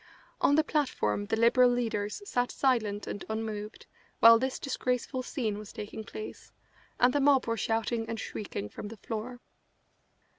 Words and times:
On 0.41 0.55
the 0.55 0.63
platform 0.63 1.25
the 1.27 1.35
Liberal 1.35 1.69
leaders 1.69 2.23
sat 2.27 2.49
silent 2.51 3.05
and 3.05 3.23
unmoved 3.29 3.85
while 4.19 4.39
this 4.39 4.57
disgraceful 4.57 5.21
scene 5.21 5.59
was 5.59 5.71
taking 5.71 6.03
place, 6.03 6.51
and 6.99 7.13
the 7.13 7.21
mob 7.21 7.45
were 7.45 7.55
shouting 7.55 8.09
and 8.09 8.19
shrieking 8.19 8.67
from 8.67 8.87
the 8.87 8.97
floor. 8.97 9.41